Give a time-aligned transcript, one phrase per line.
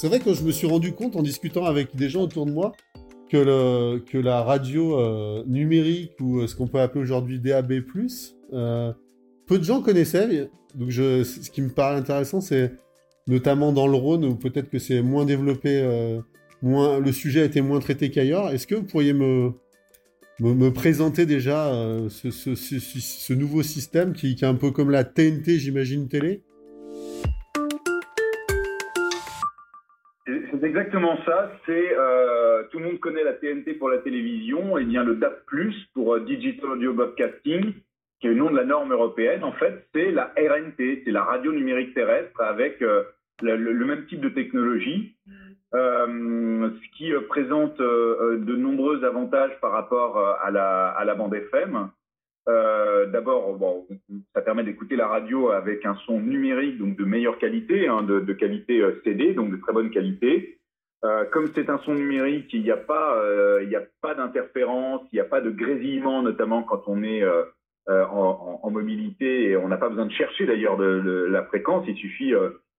[0.00, 2.52] C'est vrai que je me suis rendu compte en discutant avec des gens autour de
[2.52, 2.70] moi
[3.28, 7.82] que, la radio euh, numérique ou euh, ce qu'on peut appeler aujourd'hui DAB+,
[8.52, 8.92] euh,
[9.48, 10.50] peu de gens connaissaient.
[10.76, 12.74] Donc ce qui me paraît intéressant, c'est
[13.26, 15.82] notamment dans le Rhône où peut-être que c'est moins développé,
[16.62, 18.50] le sujet a été moins traité qu'ailleurs.
[18.50, 19.50] Est-ce que vous pourriez me,
[20.70, 21.72] présenter déjà
[22.08, 26.42] ce, nouveau système qui est un peu comme la TNT, j'imagine, télé?
[30.60, 31.52] C'est exactement ça.
[31.66, 35.34] C'est euh, tout le monde connaît la TNT pour la télévision, et bien le DAB+
[35.94, 37.74] pour euh, Digital Audio Broadcasting,
[38.20, 39.44] qui est le nom de la norme européenne.
[39.44, 43.02] En fait, c'est la RNT, c'est la radio numérique terrestre avec euh,
[43.42, 45.14] le, le- même type de technologie,
[45.74, 51.88] euh, ce qui présente de nombreux avantages par rapport à la, à la bande FM.
[52.48, 53.58] Euh, D'abord,
[54.34, 58.32] ça permet d'écouter la radio avec un son numérique, donc de meilleure qualité, hein, de,
[58.32, 60.58] qualité euh, CD, donc de très bonne qualité.
[61.04, 63.64] Euh, comme c'est un son numérique, il n'y a pas, euh,
[64.16, 67.22] d'interférence, il n'y a pas de grésillement, notamment quand on est
[67.88, 71.84] en, mobilité et on n'a pas besoin de chercher d'ailleurs la fréquence.
[71.88, 72.32] Il suffit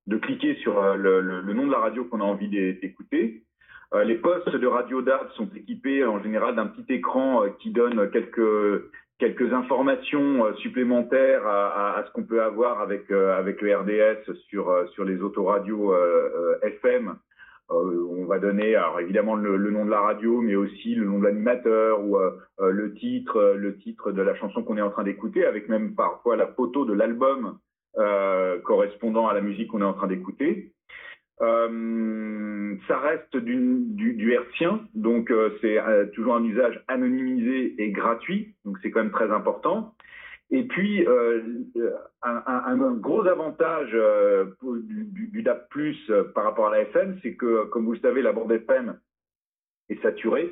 [0.08, 3.44] de cliquer sur le, nom de la radio qu'on a envie d'é- d'écouter.
[4.06, 8.92] Les postes de radio DAB sont équipés en général d'un petit écran qui donne quelques
[9.20, 13.75] quelques informations euh, supplémentaires à, à- à ce qu'on peut avoir avec euh, avec le
[13.75, 15.94] RDS sur euh, sur les autoradios
[16.63, 17.16] FM.
[17.72, 21.19] On va donner alors évidemment le, le nom de la radio, mais aussi le nom
[21.19, 22.18] de l'animateur ou
[22.59, 26.35] le titre, le titre de la chanson qu'on est en train d'écouter, avec même parfois
[26.35, 27.59] la photo de l'album
[28.63, 30.74] correspondant à la musique qu'on est en train d'écouter.
[31.41, 33.55] Euh, ça reste du,
[33.95, 38.91] du, du hertzien, donc euh, c'est euh, toujours un usage anonymisé et gratuit, donc c'est
[38.91, 39.94] quand même très important.
[40.51, 41.41] Et puis, euh,
[42.23, 44.45] un, un- un gros avantage euh,
[44.83, 45.59] du, du, DAB+,
[46.09, 48.99] euh, par rapport à la FM, c'est que, comme vous le savez, la bande FM
[49.89, 50.51] est saturée.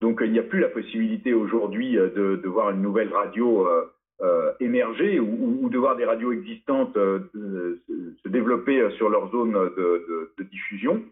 [0.00, 3.66] Donc, il n'y a plus la possibilité aujourd'hui de, de voir une nouvelle radio
[4.22, 7.82] euh, euh, émerger ou, de voir des radios existantes euh, de-
[8.22, 11.02] se- développer euh, sur leur zone de, diffusion.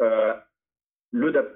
[0.00, 0.32] Euh,
[1.12, 1.46] le DAB+,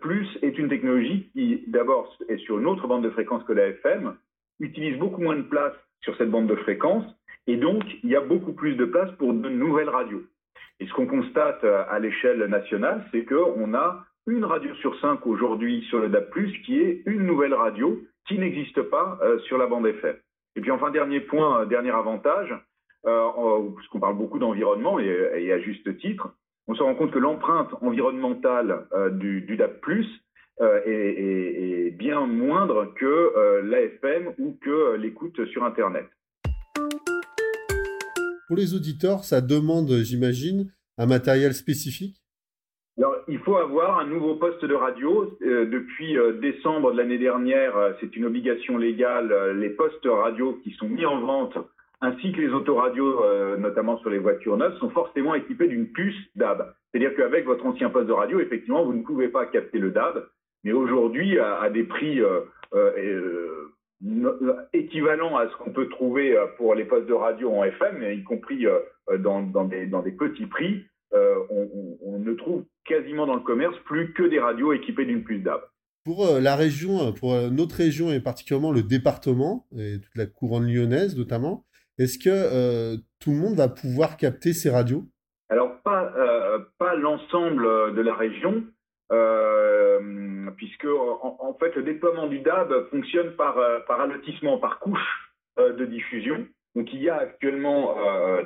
[0.43, 4.15] est une technologie qui, d'abord, est sur une autre bande de fréquence que la FM,
[4.61, 7.05] utilise beaucoup moins de place sur cette bande de fréquence,
[7.47, 10.23] et donc il y a beaucoup plus de place pour de nouvelles radios.
[10.79, 15.27] Et ce qu'on constate euh, à l'échelle nationale, c'est qu'on a une radio sur cinq
[15.27, 16.31] aujourd'hui sur le DAB+,
[16.65, 20.17] qui est une nouvelle radio qui n'existe pas euh, sur la bande FM.
[20.57, 22.53] Et puis enfin, dernier point, euh, dernier avantage,
[23.07, 26.29] euh, en- parce qu'on parle beaucoup d'environnement, et, à juste titre,
[26.67, 29.41] on se rend compte que l'empreinte environnementale euh, du,
[30.61, 36.07] euh, est, bien moindre que euh, l'AFM ou que euh, l'écoute sur Internet.
[38.47, 42.20] Pour les auditeurs, ça demande, j'imagine, un matériel spécifique?
[43.31, 45.39] Il faut avoir un nouveau poste de radio.
[45.43, 49.57] Euh, depuis euh, décembre de l'année dernière, euh, c'est une obligation légale.
[49.57, 51.57] Les postes radio qui sont mis en vente,
[52.01, 53.23] ainsi que les autoradios,
[53.59, 56.75] notamment sur les voitures neuves, sont forcément équipés d'une puce DAB.
[56.91, 60.27] C'est-à-dire qu'avec votre ancien poste de radio, effectivement, vous ne pouvez pas capter le DAB.
[60.65, 62.21] Mais aujourd'hui, à, des prix
[64.73, 68.67] équivalents à ce qu'on peut trouver pour les postes de radio en FM, y compris
[69.19, 74.39] dans des petits prix, euh, on, ne trouve quasiment dans le commerce plus que des
[74.39, 75.61] radios équipées d'une puce DAB.
[76.05, 80.17] Pour euh, la région, euh, pour euh, notre région et particulièrement le département et toute
[80.17, 81.65] la couronne lyonnaise notamment,
[81.99, 85.05] est-ce que tout le monde va pouvoir capter ces radios?
[85.51, 86.11] Alors, pas,
[86.79, 88.65] pas l'ensemble de la région,
[90.57, 95.85] puisque en, en fait, le déploiement du DAB fonctionne par, par allotissement, par couche de
[95.85, 96.47] diffusion.
[96.75, 97.95] Donc, il y a actuellement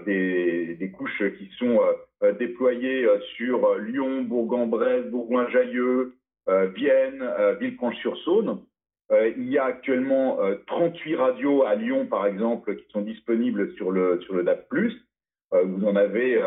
[0.04, 1.78] des, des couches qui sont
[2.24, 6.14] euh, déployées euh, sur euh, Lyon, Bourg-en-Bresse, Bourgoin-Jallieu,
[6.48, 7.24] euh, Vienne,
[7.60, 8.60] Villefranche-sur-Saône.
[9.36, 13.92] Il y a actuellement euh, 38 radios à Lyon, par exemple, qui sont disponibles sur
[13.92, 14.44] le, sur le.
[14.48, 16.40] Euh, vous en avez,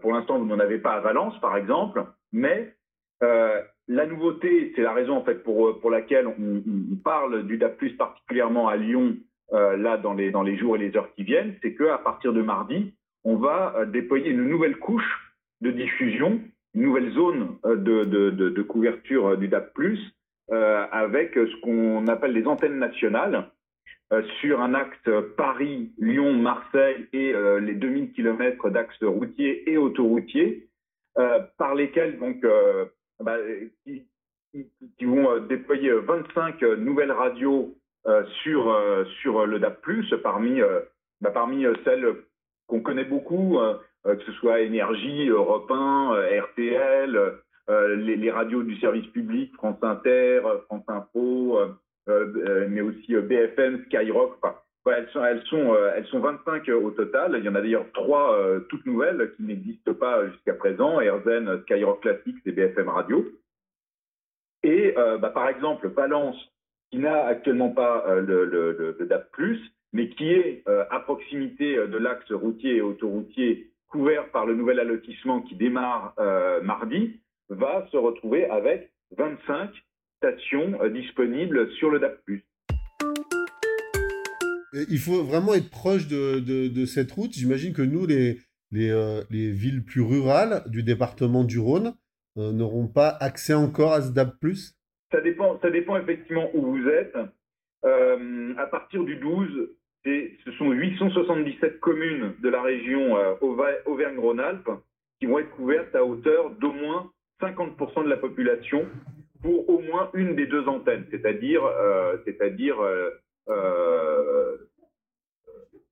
[0.00, 2.04] pour l'instant, vous n'en avez pas à Valence, par exemple.
[2.32, 2.74] Mais
[3.20, 8.68] la nouveauté, c'est la raison en fait pour, pour laquelle on, parle du DAP+, particulièrement
[8.68, 9.16] à Lyon,
[9.50, 12.42] là dans les, dans les jours et les heures qui viennent, c'est qu'à partir de
[12.42, 12.94] mardi,
[13.28, 16.40] on va déployer une nouvelle couche de diffusion,
[16.74, 19.70] une nouvelle zone de, de, de, couverture du DAP+,
[20.50, 23.50] euh, avec ce qu'on appelle les antennes nationales
[24.14, 29.76] euh, sur un axe Paris, Lyon, Marseille et euh, les 2000 km d'axes routiers et
[29.76, 30.64] autoroutiers
[31.58, 32.46] par lesquels donc
[33.18, 33.38] bah,
[35.02, 37.76] vont déployer 25 nouvelles radios
[38.44, 39.84] sur sur le DAP+,
[40.22, 40.60] parmi
[41.20, 42.14] bah, parmi celles
[42.68, 43.58] qu'on connaît beaucoup,
[44.04, 49.76] que ce soit Énergie, Europe 1, RTL, euh, les, les, radios du service public, France
[49.82, 51.74] Inter, France Info, euh,
[52.08, 54.38] euh, mais aussi BFM, Skyrock.
[54.86, 57.34] Elles sont, elles sont, elles sont 25 au total.
[57.36, 58.34] Il y en a d'ailleurs trois
[58.70, 63.28] toutes nouvelles qui n'existent pas jusqu'à présent RZN, Skyrock Classics et BFM Radio.
[64.62, 66.42] Et bah, par exemple, Valence,
[66.90, 69.26] qui n'a actuellement pas le, le, DAP+,
[69.92, 75.40] mais qui est à proximité de l'axe routier et autoroutier couvert par le nouvel allotissement
[75.42, 76.14] qui démarre
[76.62, 79.70] mardi, va se retrouver avec 25
[80.18, 82.18] stations euh, disponibles sur le DAP+.
[84.90, 87.32] Il faut vraiment être proche de, de, cette route.
[87.32, 88.38] J'imagine que nous, les,
[88.70, 91.94] les, euh, les, villes plus rurales du département du Rhône,
[92.36, 94.34] euh, n'auront pas accès encore à ce DAP+.
[95.10, 97.16] Ça dépend, ça dépend effectivement où vous êtes.
[98.58, 99.70] à partir du 12,
[100.04, 104.70] ce sont 877 communes de la région Auvergne-Rhône-Alpes
[105.20, 107.10] qui vont être couvertes à hauteur d'au moins
[107.40, 108.86] 50% de la population
[109.42, 113.10] pour au moins une des deux antennes, c'est-à-dire euh, c'est-à-dire euh,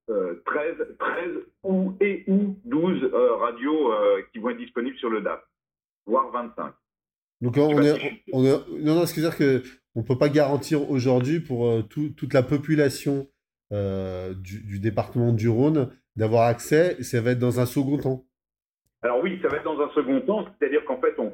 [0.09, 1.31] euh, 13, 13
[1.65, 5.43] ou et ou 12 euh, radios euh, qui vont être disponibles sur le DAP,
[6.07, 6.73] voire 25.
[7.41, 9.63] Donc on est, on est, non, non, c'est-à-dire que
[9.97, 13.29] on peut pas garantir aujourd'hui pour tout, toute la population
[13.71, 17.03] du, du, département du Rhône d'avoir accès.
[17.03, 18.25] Ça va être dans un second temps.
[19.03, 21.33] Alors oui, ça va être dans un second temps, c'est-à-dire qu'en fait, on,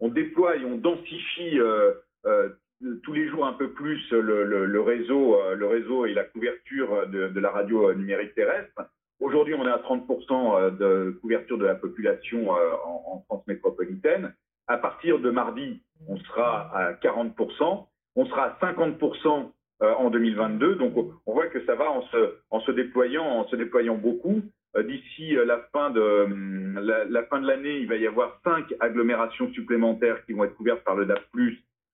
[0.00, 1.92] on, déploie et on densifie euh,
[2.26, 2.48] euh,
[3.02, 7.06] tous les jours un peu plus le, le, réseau, euh, le réseau et la couverture
[7.08, 8.82] de, de la radio numérique terrestre.
[9.20, 14.32] Aujourd'hui, on est à 30% de couverture de la population en, en, France métropolitaine.
[14.68, 17.86] À partir de mardi, on sera à 40%.
[18.16, 20.74] On sera à 50% en 2022.
[20.74, 20.94] Donc,
[21.26, 24.42] on voit que ça va en se, en se déployant, en se déployant beaucoup.
[24.76, 28.40] Euh, d'ici euh, la fin de hum, la, fin de l'année, il va y avoir
[28.44, 31.22] cinq agglomérations supplémentaires qui vont être couvertes par le DAP+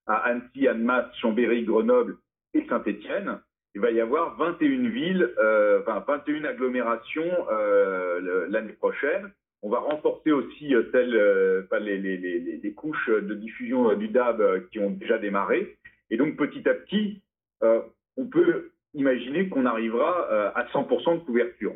[0.07, 2.17] à Annecy, Annemasse, Chambéry, Grenoble
[2.53, 3.41] et Saint-Étienne.
[3.75, 9.33] Il va y avoir 21 villes, euh, enfin 21 agglomérations euh, l'année prochaine.
[9.63, 14.09] On va renforcer aussi euh, telles, euh, les, les, les, les, couches de diffusion du
[14.09, 15.77] DAB qui ont déjà démarré.
[16.11, 17.23] Et donc petit à petit,
[17.63, 21.75] on peut imaginer qu'on arrivera à 100% de couverture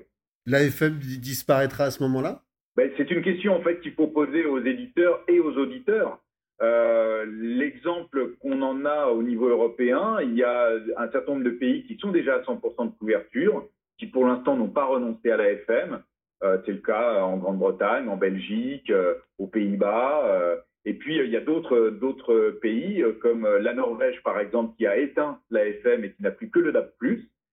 [0.48, 2.42] l'AFM disparaîtra à ce moment-là?
[2.76, 6.18] Ben, C'est une question en fait qu'il faut poser aux éditeurs et aux auditeurs.
[6.60, 11.50] Euh, L'exemple qu'on en a au niveau européen, il y a un certain nombre de
[11.50, 15.36] pays qui sont déjà à 100% de couverture, qui pour l'instant n'ont pas renoncé à
[15.36, 16.02] l'AFM.
[16.42, 20.56] Euh, C'est le cas en Grande-Bretagne, en Belgique, euh, aux Pays-Bas.
[20.88, 24.86] Euh, et puis il y a d'autres pays euh, comme la Norvège par exemple qui
[24.86, 26.90] a éteint l'AFM et qui n'a plus que le DAB+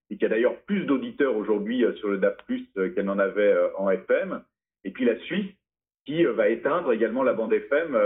[0.09, 2.41] et qui a d'ailleurs plus d'auditeurs aujourd'hui euh, sur le DAP+,
[2.77, 4.43] euh, qu'elle n'en avait euh, en FM.
[4.83, 5.51] Et puis la Suisse,
[6.05, 7.97] qui va éteindre également la bande FM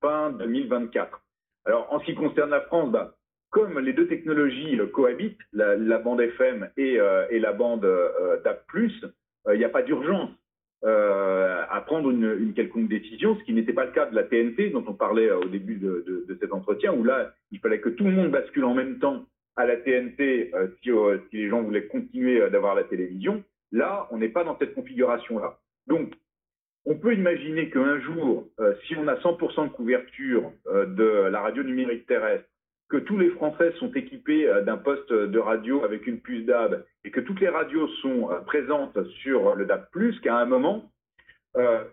[0.00, 1.20] fin 2024.
[1.64, 3.16] Alors, en ce qui concerne la France, bah,
[3.50, 7.00] comme les deux technologies cohabitent, la, la, bande FM et
[7.40, 7.84] la bande
[8.44, 10.30] DAP+, il n'y a pas d'urgence
[10.84, 14.70] euh, à prendre une, quelconque décision, ce qui n'était pas le cas de la TNT
[14.70, 18.12] dont on parlait au début de, cet entretien, où là, il fallait que tout le
[18.12, 21.86] monde bascule en même temps à la TNT euh, si, euh, si, les gens voulaient
[21.86, 23.42] continuer euh, d'avoir la télévision.
[23.72, 25.58] Là, on n'est pas dans cette configuration-là.
[25.88, 26.14] Donc,
[26.84, 28.48] on peut imaginer qu'un jour,
[28.86, 32.48] si on a 100% de couverture de la radio numérique terrestre,
[32.88, 37.10] que tous les Français sont équipés d'un poste de radio avec une puce DAB et
[37.10, 39.86] que toutes les radios sont présentes sur le DAB+,
[40.22, 40.90] qu'à un moment,
[41.56, 41.84] euh,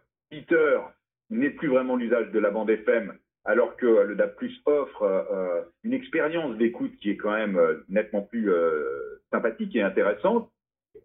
[1.30, 3.14] n'est plus vraiment l'usage de la bande FM,
[3.46, 4.36] alors que le DAP+
[4.66, 9.82] offre euh, une expérience d'écoute qui est quand même euh, nettement plus euh, sympathique et
[9.82, 10.52] intéressante,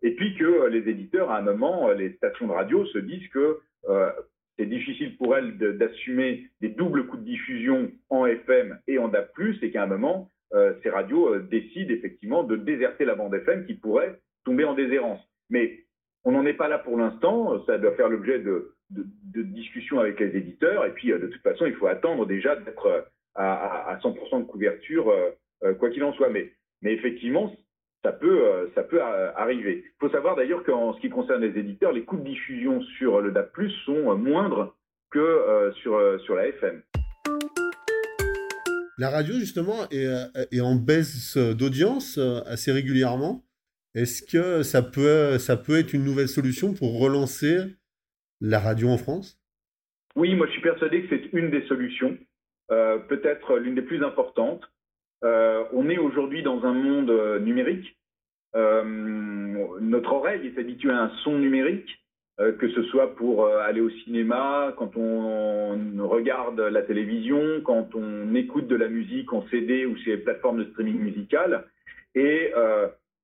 [0.02, 3.58] et puis que les éditeurs, à un moment, les stations de radio se disent que
[4.60, 9.30] c'est difficile pour elles d'assumer des doubles coûts de diffusion en FM et en DAP+,
[9.62, 10.28] et qu'à un moment,
[10.82, 15.20] ces radios décident effectivement de déserter la bande FM qui pourrait tomber en déshérence.
[15.48, 15.78] Mais
[16.24, 20.20] on n'en est pas là pour l'instant, ça doit faire l'objet de, de, discussion avec
[20.20, 20.84] les éditeurs.
[20.84, 25.10] Et puis, de toute façon, il faut attendre déjà d'être à, 100% de couverture,
[25.78, 26.28] quoi qu'il en soit.
[26.28, 26.52] Mais,
[26.82, 27.50] mais effectivement,
[28.02, 29.84] ça peut, ça peut arriver.
[29.84, 33.20] Il faut savoir d'ailleurs qu'en ce qui concerne les éditeurs, les coûts de diffusion sur
[33.20, 33.50] le DAP+,
[33.84, 34.74] sont moindres
[35.10, 36.82] que sur, sur la FM.
[38.98, 43.44] La radio, justement, est, en baisse d'audience assez régulièrement.
[43.94, 47.58] Est-ce que ça peut, ça peut être une nouvelle solution pour relancer
[48.40, 49.40] la radio en France?
[50.16, 52.16] Oui, moi je suis persuadé que c'est une des solutions,
[52.70, 54.62] euh, peut-être l'une des plus importantes.
[55.24, 57.96] Euh, on est aujourd'hui dans un monde euh, numérique.
[58.54, 61.98] notre oreille est habituée à un son numérique,
[62.38, 68.66] que ce soit pour aller au cinéma, quand on, regarde la télévision, quand on écoute
[68.66, 71.64] de la musique en CD ou sur les plateformes de streaming musical.
[72.14, 72.52] Et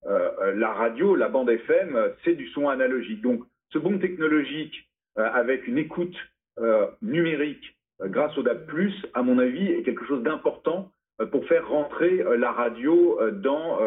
[0.04, 3.22] la radio, la bande FM, c'est du son analogique.
[3.22, 4.86] Donc, ce bon technologique
[5.18, 6.16] euh, avec une écoute
[6.58, 8.66] euh, numérique euh, grâce au DAB+,
[9.14, 10.90] à mon avis, est quelque chose d'important
[11.30, 13.78] pour faire rentrer la radio dans,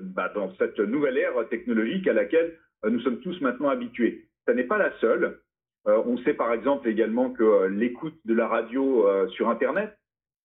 [0.00, 4.26] bah, dans cette nouvelle ère technologique à laquelle nous sommes tous maintenant habitués.
[4.46, 5.38] Ce n'est pas la seule.
[5.86, 9.96] on sait par exemple également que l'écoute de la radio sur Internet,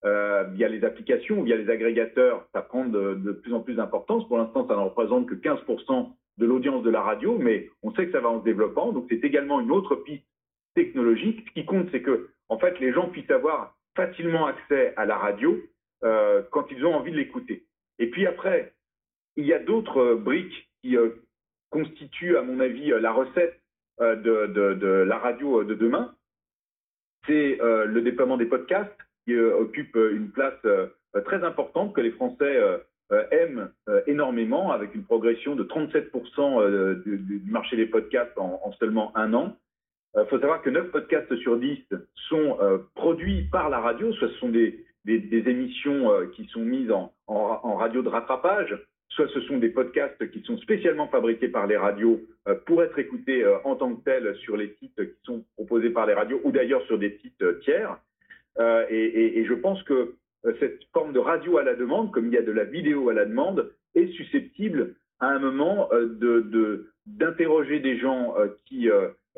[0.03, 4.27] via les applications, via les agrégateurs, ça prend de, de plus en plus d'importance.
[4.27, 8.05] Pour l'instant, ça ne représente que 15% de l'audience de la radio, mais on sait
[8.05, 8.91] que ça va en se développant.
[8.91, 10.25] Donc c'est également une autre piste
[10.75, 11.45] technologique.
[11.47, 15.17] Ce qui compte, c'est que en fait les gens puissent avoir facilement accès à la
[15.17, 15.59] radio
[16.03, 17.65] euh, quand ils ont envie de l'écouter.
[17.99, 18.73] Et puis après,
[19.35, 21.09] il y a d'autres euh, briques qui euh,
[21.69, 23.57] constituent, à mon avis, la recette
[23.99, 26.15] de, de, la radio de demain.
[27.27, 30.59] C'est le déploiement des podcasts qui occupe une place
[31.23, 32.59] très importante que les Français
[33.31, 39.15] aime euh, énormément, avec une progression de 37% euh, du, marché des podcasts en, seulement
[39.15, 39.57] un an.
[40.15, 41.79] Il faut savoir que 9 podcasts sur 10
[42.29, 42.57] sont
[42.95, 48.09] produits par la radio, soit ce sont des, émissions qui sont mises en, radio de
[48.09, 48.77] rattrapage,
[49.07, 52.19] soit ce sont des podcasts qui sont spécialement fabriqués par les radios
[52.65, 56.13] pour être écoutés en tant que tels sur les sites qui sont proposés par les
[56.13, 57.97] radios ou d'ailleurs sur des sites tiers.
[58.59, 60.15] et, je pense que
[60.45, 63.09] euh, cette forme de radio à la demande, comme il y a de la vidéo
[63.09, 68.89] à la demande, est susceptible à un moment euh, d'interroger des gens euh, qui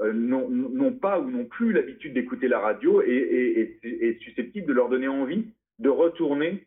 [0.02, 5.08] n'ont pas ou n'ont plus l'habitude d'écouter la radio et, est susceptible de leur donner
[5.08, 5.46] envie
[5.80, 6.66] de retourner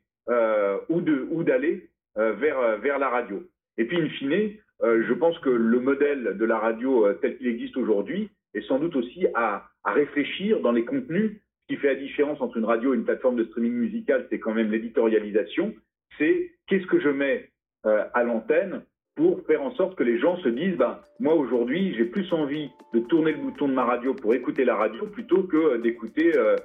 [0.88, 3.42] ou d'aller vers, vers la radio.
[3.78, 4.52] Et puis, in fine,
[4.82, 8.96] je pense que le modèle de la radio tel qu'il existe aujourd'hui est sans doute
[8.96, 12.94] aussi à, à réfléchir dans les contenus ce qui fait la différence entre une radio
[12.94, 15.74] et une plateforme de streaming musical, c'est quand même l'éditorialisation.
[16.16, 17.50] C'est qu'est-ce que je mets
[17.86, 18.82] euh, à l'antenne
[19.16, 22.70] pour faire en sorte que les gens se disent ben, moi aujourd'hui j'ai plus envie
[22.94, 26.36] de tourner le bouton de ma radio pour écouter la radio plutôt que euh, d'écouter
[26.36, 26.56] euh,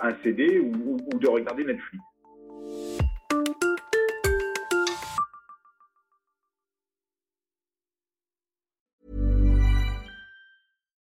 [0.00, 2.02] un CD ou, ou de regarder Netflix.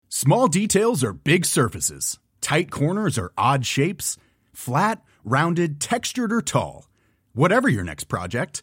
[0.09, 2.19] Small details are big surfaces.
[2.43, 4.19] Tight corners or odd shapes?
[4.53, 6.91] Flat, rounded, textured, or tall?
[7.33, 8.63] Whatever your next project,